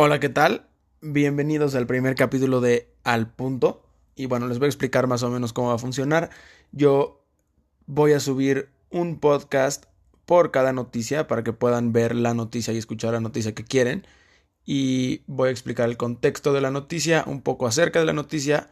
Hola, 0.00 0.20
¿qué 0.20 0.28
tal? 0.28 0.68
Bienvenidos 1.00 1.74
al 1.74 1.88
primer 1.88 2.14
capítulo 2.14 2.60
de 2.60 2.88
Al 3.02 3.32
Punto. 3.32 3.82
Y 4.14 4.26
bueno, 4.26 4.46
les 4.46 4.60
voy 4.60 4.66
a 4.66 4.68
explicar 4.68 5.08
más 5.08 5.24
o 5.24 5.28
menos 5.28 5.52
cómo 5.52 5.70
va 5.70 5.74
a 5.74 5.78
funcionar. 5.78 6.30
Yo 6.70 7.24
voy 7.86 8.12
a 8.12 8.20
subir 8.20 8.68
un 8.90 9.18
podcast 9.18 9.86
por 10.24 10.52
cada 10.52 10.72
noticia 10.72 11.26
para 11.26 11.42
que 11.42 11.52
puedan 11.52 11.92
ver 11.92 12.14
la 12.14 12.32
noticia 12.32 12.72
y 12.72 12.78
escuchar 12.78 13.12
la 13.12 13.20
noticia 13.20 13.56
que 13.56 13.64
quieren. 13.64 14.06
Y 14.64 15.22
voy 15.26 15.48
a 15.48 15.50
explicar 15.50 15.88
el 15.88 15.96
contexto 15.96 16.52
de 16.52 16.60
la 16.60 16.70
noticia, 16.70 17.24
un 17.26 17.42
poco 17.42 17.66
acerca 17.66 17.98
de 17.98 18.06
la 18.06 18.12
noticia, 18.12 18.70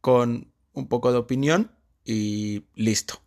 con 0.00 0.52
un 0.74 0.86
poco 0.86 1.10
de 1.10 1.18
opinión 1.18 1.72
y 2.04 2.66
listo. 2.76 3.20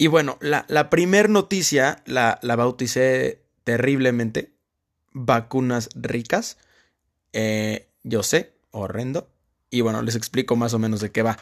Y 0.00 0.06
bueno, 0.06 0.38
la, 0.40 0.64
la 0.68 0.88
primer 0.88 1.28
noticia 1.28 2.02
la, 2.06 2.38
bauticé 2.42 3.42
terriblemente. 3.64 4.54
Vacunas 5.12 5.90
ricas. 5.94 6.56
Eh, 7.34 7.90
yo 8.02 8.22
sé, 8.22 8.54
horrendo. 8.70 9.28
Y 9.68 9.82
bueno, 9.82 10.00
les 10.00 10.16
explico 10.16 10.56
más 10.56 10.72
o 10.72 10.78
menos 10.78 11.00
de 11.00 11.12
qué 11.12 11.20
va. 11.20 11.36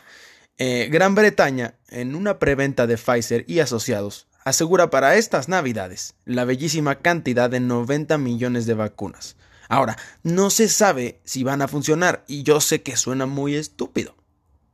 Eh, 0.57 0.89
Gran 0.91 1.15
Bretaña, 1.15 1.77
en 1.87 2.17
una 2.17 2.41
preventa 2.41 2.89
de 2.89 2.97
Pfizer 2.97 3.45
y 3.47 3.61
asociados, 3.61 4.27
asegura 4.45 4.91
para 4.91 5.15
estas 5.15 5.49
navidades 5.49 6.17
la 6.25 6.45
bellísima 6.45 6.97
cantidad 6.97 7.49
de 7.49 7.61
90 7.61 8.19
millones 8.19 8.67
de 8.67 8.75
vacunas. 8.75 9.37
Ahora, 9.69 9.97
no 10.25 10.51
se 10.51 10.69
sabe 10.69 11.21
si 11.23 11.45
van 11.45 11.63
a 11.63 11.69
funcionar 11.69 12.25
y 12.27 12.43
yo 12.43 12.61
sé 12.61 12.83
que 12.83 12.97
suena 12.97 13.27
muy 13.27 13.55
estúpido, 13.55 14.17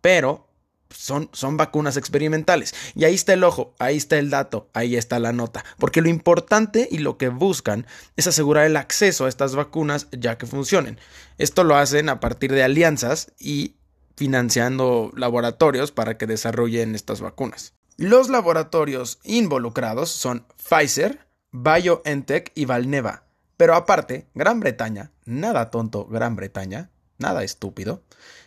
pero 0.00 0.48
son, 0.96 1.28
son, 1.32 1.56
vacunas 1.56 1.96
experimentales. 1.96 2.74
Y 2.94 3.04
ahí 3.04 3.14
está 3.14 3.32
el 3.32 3.44
ojo, 3.44 3.74
ahí 3.78 3.96
está 3.96 4.18
el 4.18 4.30
dato, 4.30 4.68
ahí 4.72 4.96
está 4.96 5.18
la 5.18 5.32
nota. 5.32 5.64
Porque 5.78 6.00
lo 6.00 6.08
importante 6.08 6.88
y 6.90 6.98
lo 6.98 7.18
que 7.18 7.28
buscan 7.28 7.86
es 8.16 8.26
asegurar 8.26 8.66
el 8.66 8.76
acceso 8.76 9.26
a 9.26 9.28
estas 9.28 9.54
vacunas 9.54 10.08
ya 10.12 10.38
que 10.38 10.46
funcionen. 10.46 10.98
Esto 11.38 11.64
lo 11.64 11.76
hacen 11.76 12.08
a 12.08 12.20
partir 12.20 12.52
de 12.52 12.62
alianzas 12.62 13.32
y 13.38 13.74
financiando 14.16 15.10
laboratorios 15.16 15.92
para 15.92 16.16
que 16.16 16.26
desarrollen 16.26 16.94
estas 16.94 17.20
vacunas. 17.20 17.74
Los 17.96 18.28
laboratorios 18.28 19.18
involucrados 19.22 20.10
son 20.10 20.46
Pfizer, 20.56 21.26
BioNTech 21.52 22.52
y 22.54 22.64
Valneva. 22.64 23.24
Pero 23.56 23.74
aparte, 23.74 24.26
Gran 24.34 24.60
Bretaña, 24.60 25.12
nada 25.24 25.70
tonto 25.70 26.06
Gran 26.06 26.34
Bretaña, 26.34 26.90
nada 27.18 27.44
estúpido, 27.44 28.02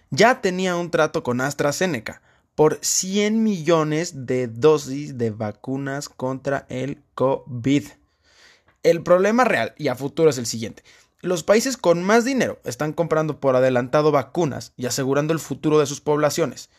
ya 0.09 0.41
tenía 0.41 0.75
un 0.75 0.91
trato 0.91 1.23
con 1.23 1.39
AstraZeneca 1.41 2.21
por 2.57 2.79
100 2.81 3.43
millones 3.43 4.25
de 4.25 4.47
dosis 4.47 5.15
de 5.15 5.29
vacunas 5.29 6.09
contra 6.09 6.65
el 6.69 7.03
COVID. 7.13 7.85
El 8.81 9.03
problema 9.03 9.43
real 9.43 9.75
y 9.77 9.89
a 9.89 9.95
futuro 9.95 10.31
es 10.31 10.39
el 10.39 10.47
siguiente. 10.47 10.81
Los 11.21 11.43
países 11.43 11.77
con 11.77 12.01
más 12.01 12.25
dinero 12.25 12.59
están 12.63 12.93
comprando 12.93 13.39
por 13.39 13.55
adelantado 13.55 14.11
vacunas 14.11 14.73
y 14.75 14.87
asegurando 14.87 15.33
el 15.33 15.39
futuro 15.39 15.77
de 15.77 15.85
sus 15.85 16.01
poblaciones. 16.01 16.71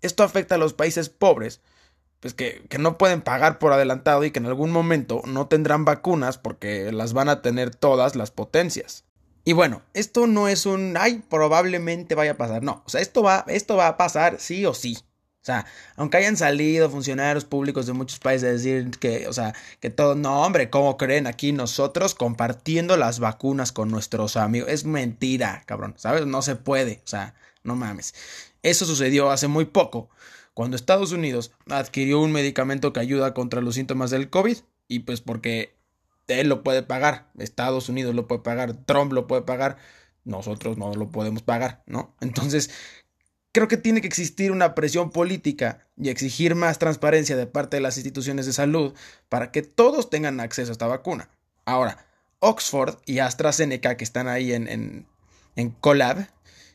Esto 0.00 0.22
afecta 0.22 0.54
a 0.54 0.58
los 0.58 0.72
países 0.72 1.10
pobres, 1.10 1.60
pues 2.20 2.32
que, 2.32 2.64
que, 2.70 2.78
no 2.78 2.96
pueden 2.96 3.20
pagar 3.20 3.58
por 3.58 3.74
adelantado 3.74 4.24
y 4.24 4.30
que 4.30 4.38
en 4.38 4.46
algún 4.46 4.70
momento 4.70 5.20
no 5.26 5.48
tendrán 5.48 5.84
vacunas 5.84 6.38
porque 6.38 6.90
las 6.92 7.12
van 7.12 7.28
a 7.28 7.42
tener 7.42 7.74
todas 7.74 8.16
las 8.16 8.30
potencias. 8.30 9.04
Y 9.44 9.52
bueno, 9.52 9.82
esto 9.92 10.26
no 10.26 10.48
es 10.48 10.64
un 10.64 10.96
ay, 10.98 11.22
probablemente 11.28 12.14
vaya 12.14 12.30
a 12.30 12.36
pasar. 12.38 12.62
No, 12.62 12.82
o 12.86 12.88
sea, 12.88 13.02
esto 13.02 13.22
va, 13.22 13.44
esto 13.48 13.76
va 13.76 13.88
a 13.88 13.98
pasar 13.98 14.40
sí 14.40 14.64
o 14.64 14.72
sí. 14.72 14.96
O 15.46 15.52
sea, 15.54 15.64
aunque 15.94 16.16
hayan 16.16 16.36
salido 16.36 16.90
funcionarios 16.90 17.44
públicos 17.44 17.86
de 17.86 17.92
muchos 17.92 18.18
países 18.18 18.48
a 18.48 18.52
decir 18.52 18.90
que, 18.98 19.28
o 19.28 19.32
sea, 19.32 19.54
que 19.78 19.90
todo, 19.90 20.16
no, 20.16 20.42
hombre, 20.42 20.70
¿cómo 20.70 20.96
creen 20.96 21.28
aquí 21.28 21.52
nosotros 21.52 22.16
compartiendo 22.16 22.96
las 22.96 23.20
vacunas 23.20 23.70
con 23.70 23.88
nuestros 23.88 24.36
amigos? 24.36 24.68
Es 24.68 24.84
mentira, 24.84 25.62
cabrón, 25.64 25.94
¿sabes? 25.98 26.26
No 26.26 26.42
se 26.42 26.56
puede, 26.56 27.00
o 27.04 27.06
sea, 27.06 27.36
no 27.62 27.76
mames. 27.76 28.12
Eso 28.64 28.86
sucedió 28.86 29.30
hace 29.30 29.46
muy 29.46 29.66
poco, 29.66 30.10
cuando 30.52 30.74
Estados 30.74 31.12
Unidos 31.12 31.52
adquirió 31.70 32.20
un 32.20 32.32
medicamento 32.32 32.92
que 32.92 32.98
ayuda 32.98 33.32
contra 33.32 33.60
los 33.60 33.76
síntomas 33.76 34.10
del 34.10 34.30
COVID, 34.30 34.58
y 34.88 34.98
pues 34.98 35.20
porque 35.20 35.76
él 36.26 36.48
lo 36.48 36.64
puede 36.64 36.82
pagar, 36.82 37.30
Estados 37.38 37.88
Unidos 37.88 38.16
lo 38.16 38.26
puede 38.26 38.40
pagar, 38.40 38.74
Trump 38.84 39.12
lo 39.12 39.28
puede 39.28 39.42
pagar, 39.42 39.76
nosotros 40.24 40.76
no 40.76 40.92
lo 40.94 41.12
podemos 41.12 41.42
pagar, 41.42 41.84
¿no? 41.86 42.16
Entonces, 42.20 42.68
Creo 43.56 43.68
que 43.68 43.78
tiene 43.78 44.02
que 44.02 44.06
existir 44.06 44.52
una 44.52 44.74
presión 44.74 45.08
política 45.08 45.78
y 45.96 46.10
exigir 46.10 46.54
más 46.54 46.78
transparencia 46.78 47.38
de 47.38 47.46
parte 47.46 47.78
de 47.78 47.80
las 47.80 47.96
instituciones 47.96 48.44
de 48.44 48.52
salud 48.52 48.92
para 49.30 49.50
que 49.50 49.62
todos 49.62 50.10
tengan 50.10 50.40
acceso 50.40 50.70
a 50.70 50.72
esta 50.72 50.86
vacuna. 50.86 51.30
Ahora, 51.64 52.06
Oxford 52.40 52.98
y 53.06 53.20
AstraZeneca, 53.20 53.96
que 53.96 54.04
están 54.04 54.28
ahí 54.28 54.52
en, 54.52 54.68
en, 54.68 55.06
en 55.54 55.70
Collab, 55.70 56.28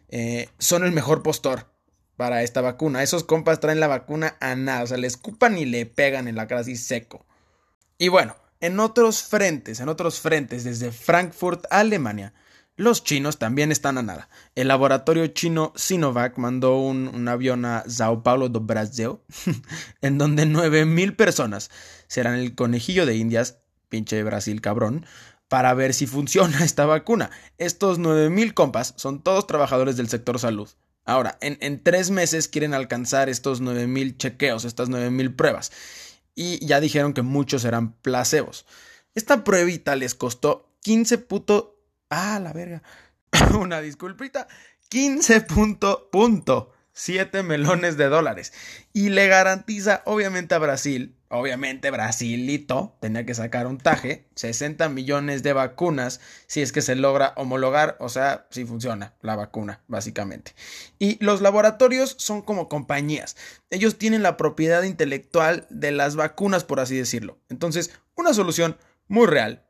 eh, 0.09 0.49
son 0.57 0.83
el 0.83 0.91
mejor 0.91 1.21
postor 1.21 1.71
para 2.17 2.41
esta 2.41 2.61
vacuna. 2.61 3.03
Esos 3.03 3.23
compas 3.23 3.59
traen 3.59 3.79
la 3.79 3.85
vacuna 3.85 4.35
a 4.39 4.55
nada, 4.55 4.81
o 4.81 4.87
sea, 4.87 4.97
le 4.97 5.05
escupan 5.05 5.59
y 5.59 5.65
le 5.65 5.85
pegan 5.85 6.27
en 6.27 6.35
la 6.35 6.47
cara 6.47 6.61
así 6.61 6.75
seco. 6.75 7.27
Y 7.99 8.07
bueno, 8.07 8.35
en 8.59 8.79
otros 8.79 9.21
frentes, 9.21 9.81
en 9.81 9.87
otros 9.87 10.19
frentes, 10.19 10.63
desde 10.63 10.91
Frankfurt, 10.91 11.63
Alemania, 11.69 12.33
los 12.81 13.03
chinos 13.03 13.37
también 13.37 13.71
están 13.71 13.97
a 13.97 14.01
nada. 14.01 14.27
El 14.55 14.67
laboratorio 14.67 15.27
chino 15.27 15.71
Sinovac 15.75 16.37
mandó 16.37 16.77
un, 16.77 17.27
avión 17.27 17.63
a 17.63 17.83
Sao 17.87 18.23
Paulo 18.23 18.49
do 18.49 18.59
Brasil, 18.59 19.19
en 20.01 20.17
donde 20.17 20.45
9.000 20.45 21.15
personas 21.15 21.69
serán 22.07 22.35
el 22.35 22.55
conejillo 22.55 23.05
de 23.05 23.15
Indias, 23.15 23.59
pinche 23.87 24.23
Brasil 24.23 24.61
cabrón, 24.61 25.05
para 25.47 25.73
ver 25.73 25.93
si 25.93 26.07
funciona 26.07 26.59
esta 26.63 26.85
vacuna. 26.85 27.29
Estos 27.57 27.99
9.000 27.99 28.53
compas 28.53 28.93
son 28.97 29.21
todos 29.21 29.45
trabajadores 29.45 29.95
del 29.95 30.09
sector 30.09 30.39
salud. 30.39 30.69
Ahora, 31.05 31.37
en, 31.41 31.57
en 31.61 31.83
tres 31.83 32.09
meses 32.09 32.47
quieren 32.47 32.73
alcanzar 32.73 33.29
estos 33.29 33.61
9.000 33.61 34.17
chequeos, 34.17 34.65
estas 34.65 34.89
9.000 34.89 35.35
pruebas. 35.35 35.71
Y 36.33 36.65
ya 36.65 36.79
dijeron 36.79 37.13
que 37.13 37.21
muchos 37.21 37.61
serán 37.61 37.93
placebos. 37.93 38.65
Esta 39.13 39.43
pruebita 39.43 39.95
les 39.95 40.15
costó 40.15 40.71
15 40.81 41.19
puto 41.19 41.70
Ah, 42.11 42.39
la 42.39 42.53
verga. 42.53 42.83
Una 43.59 43.81
disculpita. 43.81 44.47
15.7 44.91 47.43
melones 47.43 47.95
de 47.95 48.09
dólares. 48.09 48.51
Y 48.91 49.07
le 49.09 49.27
garantiza, 49.27 50.01
obviamente, 50.05 50.53
a 50.53 50.59
Brasil, 50.59 51.15
obviamente 51.29 51.89
Brasilito, 51.89 52.97
tenía 52.99 53.25
que 53.25 53.33
sacar 53.33 53.65
un 53.65 53.77
taje, 53.77 54.27
60 54.35 54.89
millones 54.89 55.41
de 55.41 55.53
vacunas, 55.53 56.19
si 56.47 56.61
es 56.61 56.73
que 56.73 56.81
se 56.81 56.95
logra 56.95 57.33
homologar, 57.37 57.95
o 58.01 58.09
sea, 58.09 58.45
si 58.51 58.65
funciona 58.65 59.13
la 59.21 59.37
vacuna, 59.37 59.81
básicamente. 59.87 60.53
Y 60.99 61.17
los 61.23 61.39
laboratorios 61.39 62.15
son 62.19 62.41
como 62.41 62.67
compañías. 62.67 63.37
Ellos 63.69 63.97
tienen 63.97 64.21
la 64.21 64.35
propiedad 64.35 64.83
intelectual 64.83 65.65
de 65.69 65.93
las 65.93 66.17
vacunas, 66.17 66.65
por 66.65 66.81
así 66.81 66.97
decirlo. 66.97 67.39
Entonces, 67.47 67.91
una 68.15 68.33
solución 68.33 68.75
muy 69.07 69.27
real, 69.27 69.63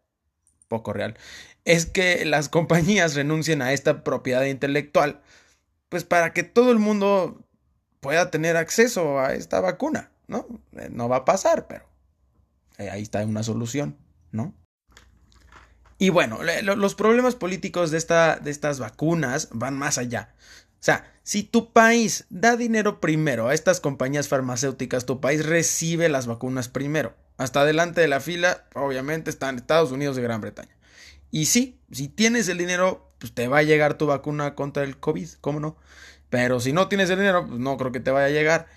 poco 0.72 0.94
real, 0.94 1.18
es 1.66 1.86
que 1.86 2.24
las 2.24 2.48
compañías 2.48 3.14
renuncien 3.14 3.62
a 3.62 3.74
esta 3.74 4.06
propiedad 4.06 4.46
intelectual, 4.46 5.22
pues 5.90 6.06
para 6.06 6.32
que 6.32 6.44
todo 6.44 6.72
el 6.72 6.80
mundo 6.80 7.46
pueda 8.00 8.32
tener 8.32 8.56
acceso 8.56 9.20
a 9.20 9.34
esta 9.34 9.60
vacuna, 9.60 10.12
¿no? 10.28 10.48
Eh, 10.78 10.88
no 10.90 11.10
va 11.10 11.18
a 11.18 11.26
pasar, 11.26 11.68
pero 11.68 11.86
eh, 12.78 12.90
ahí 12.90 13.02
está 13.02 13.24
una 13.26 13.44
solución, 13.44 13.98
¿no? 14.32 14.56
Y 15.98 16.10
bueno, 16.10 16.40
los 16.64 16.96
problemas 16.96 17.36
políticos 17.36 17.92
de, 17.92 18.00
esta, 18.00 18.38
de 18.38 18.50
estas 18.50 18.80
vacunas 18.80 19.50
van 19.52 19.78
más 19.78 20.00
allá. 20.00 20.34
O 20.82 20.84
sea, 20.84 21.14
si 21.22 21.44
tu 21.44 21.72
país 21.74 22.26
da 22.32 22.58
dinero 22.58 23.00
primero 23.00 23.48
a 23.48 23.54
estas 23.54 23.80
compañías 23.80 24.28
farmacéuticas, 24.28 25.06
tu 25.06 25.22
país 25.22 25.46
recibe 25.46 26.10
las 26.10 26.26
vacunas 26.26 26.70
primero. 26.70 27.14
Hasta 27.38 27.62
adelante 27.62 28.02
de 28.02 28.08
la 28.08 28.20
fila, 28.20 28.66
obviamente, 28.74 29.30
están 29.30 29.58
Estados 29.58 29.92
Unidos 29.92 30.18
y 30.18 30.22
Gran 30.22 30.42
Bretaña. 30.42 30.76
Y 31.30 31.46
sí, 31.46 31.80
si 31.92 32.08
tienes 32.08 32.48
el 32.48 32.58
dinero, 32.58 33.14
pues 33.20 33.32
te 33.32 33.48
va 33.48 33.60
a 33.60 33.64
llegar 33.64 33.94
tu 34.00 34.08
vacuna 34.08 34.56
contra 34.56 34.84
el 34.84 34.98
COVID, 34.98 35.30
¿cómo 35.40 35.60
no? 35.60 35.78
Pero 36.32 36.60
si 36.60 36.74
no 36.74 36.88
tienes 36.88 37.12
el 37.12 37.20
dinero, 37.20 37.46
pues 37.46 37.60
no 37.60 37.78
creo 37.78 37.92
que 37.92 38.00
te 38.00 38.10
vaya 38.10 38.26
a 38.26 38.30
llegar. 38.30 38.68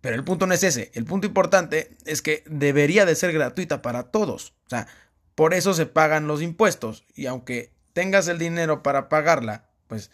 Pero 0.00 0.16
el 0.16 0.24
punto 0.24 0.48
no 0.48 0.54
es 0.54 0.64
ese. 0.64 0.90
El 0.94 1.04
punto 1.04 1.28
importante 1.28 1.96
es 2.04 2.20
que 2.20 2.42
debería 2.48 3.06
de 3.06 3.14
ser 3.14 3.32
gratuita 3.32 3.80
para 3.80 4.10
todos. 4.10 4.54
O 4.66 4.70
sea, 4.70 4.88
por 5.36 5.54
eso 5.54 5.72
se 5.72 5.86
pagan 5.86 6.26
los 6.26 6.42
impuestos. 6.42 7.04
Y 7.14 7.26
aunque 7.26 7.72
tengas 7.92 8.26
el 8.26 8.38
dinero 8.38 8.82
para 8.82 9.08
pagarla, 9.08 9.70
pues 9.86 10.10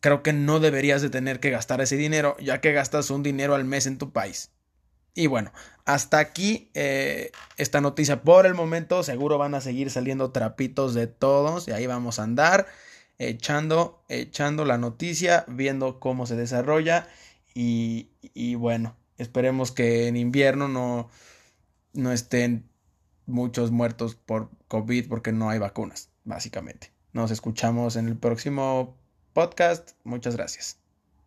creo 0.00 0.22
que 0.22 0.32
no 0.32 0.60
deberías 0.60 1.02
de 1.02 1.10
tener 1.10 1.40
que 1.40 1.50
gastar 1.50 1.80
ese 1.80 1.96
dinero, 1.96 2.36
ya 2.40 2.60
que 2.60 2.72
gastas 2.72 3.10
un 3.10 3.22
dinero 3.22 3.54
al 3.54 3.64
mes 3.64 3.86
en 3.86 3.98
tu 3.98 4.12
país. 4.12 4.50
Y 5.14 5.26
bueno, 5.26 5.52
hasta 5.84 6.18
aquí 6.18 6.70
eh, 6.74 7.32
esta 7.56 7.80
noticia 7.80 8.22
por 8.22 8.46
el 8.46 8.54
momento. 8.54 9.02
Seguro 9.02 9.38
van 9.38 9.54
a 9.54 9.60
seguir 9.60 9.90
saliendo 9.90 10.30
trapitos 10.30 10.94
de 10.94 11.06
todos 11.06 11.68
y 11.68 11.72
ahí 11.72 11.86
vamos 11.86 12.18
a 12.18 12.22
andar 12.22 12.66
echando, 13.18 14.02
echando 14.08 14.64
la 14.64 14.78
noticia, 14.78 15.44
viendo 15.48 16.00
cómo 16.00 16.26
se 16.26 16.36
desarrolla 16.36 17.08
y, 17.54 18.10
y 18.34 18.54
bueno, 18.54 18.96
Esperemos 19.20 19.70
que 19.70 20.08
en 20.08 20.16
invierno 20.16 20.66
no, 20.66 21.10
no 21.92 22.10
estén 22.10 22.70
muchos 23.26 23.70
muertos 23.70 24.14
por 24.14 24.48
COVID 24.66 25.10
porque 25.10 25.30
no 25.30 25.50
hay 25.50 25.58
vacunas, 25.58 26.08
básicamente. 26.24 26.90
Nos 27.12 27.30
escuchamos 27.30 27.96
en 27.96 28.08
el 28.08 28.16
próximo 28.16 28.96
podcast. 29.32 29.92
Muchas 30.04 30.36
gracias. 30.36 30.79